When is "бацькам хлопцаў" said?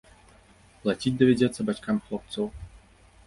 1.69-2.45